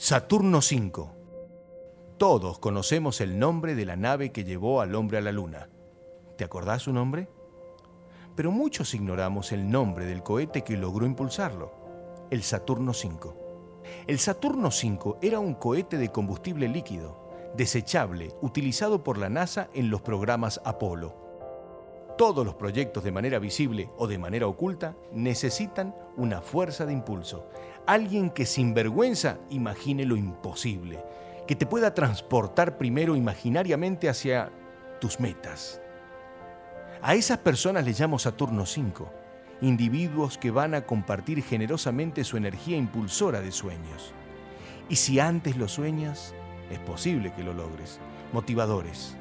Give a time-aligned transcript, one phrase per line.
[0.00, 1.10] Saturno V.
[2.18, 5.70] Todos conocemos el nombre de la nave que llevó al hombre a la Luna.
[6.36, 7.28] ¿Te acordás su nombre?
[8.36, 11.72] Pero muchos ignoramos el nombre del cohete que logró impulsarlo,
[12.30, 13.34] el Saturno V.
[14.06, 19.90] El Saturno V era un cohete de combustible líquido, desechable, utilizado por la NASA en
[19.90, 21.26] los programas Apolo.
[22.16, 27.48] Todos los proyectos de manera visible o de manera oculta necesitan una fuerza de impulso,
[27.88, 31.02] alguien que sin vergüenza imagine lo imposible,
[31.46, 34.52] que te pueda transportar primero imaginariamente hacia
[35.00, 35.80] tus metas.
[37.00, 39.10] A esas personas les llamo Saturno 5,
[39.62, 44.12] individuos que van a compartir generosamente su energía impulsora de sueños.
[44.90, 46.34] Y si antes lo sueñas,
[46.70, 48.00] es posible que lo logres.
[48.34, 49.16] Motivadores.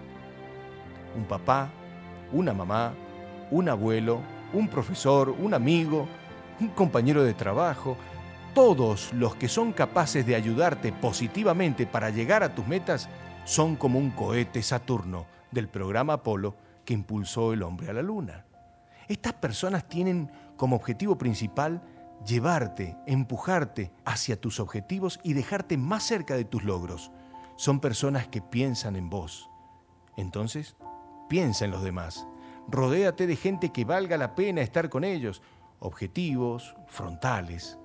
[1.15, 1.69] Un papá,
[2.33, 2.93] una mamá,
[3.49, 4.19] un abuelo,
[4.51, 6.05] un profesor, un amigo,
[6.59, 7.95] un compañero de trabajo,
[8.57, 13.07] todos los que son capaces de ayudarte positivamente para llegar a tus metas
[13.45, 18.47] son como un cohete Saturno del programa Apolo que impulsó el hombre a la luna.
[19.07, 21.83] Estas personas tienen como objetivo principal
[22.25, 27.11] llevarte, empujarte hacia tus objetivos y dejarte más cerca de tus logros.
[27.57, 29.51] Son personas que piensan en vos.
[30.17, 30.75] Entonces,
[31.29, 32.25] piensa en los demás.
[32.67, 35.43] Rodéate de gente que valga la pena estar con ellos.
[35.79, 37.77] Objetivos, frontales,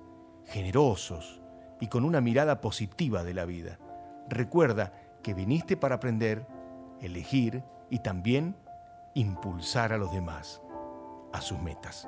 [0.45, 1.41] generosos
[1.79, 3.79] y con una mirada positiva de la vida.
[4.29, 6.45] Recuerda que viniste para aprender,
[7.01, 8.55] elegir y también
[9.13, 10.61] impulsar a los demás
[11.33, 12.07] a sus metas.